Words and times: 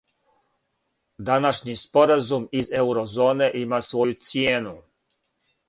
Данашњи 1.27 1.75
споразум 1.83 2.49
из 2.61 2.71
еурозоне 2.81 3.47
има 3.63 3.83
своју 3.91 4.19
цијену. 4.27 4.77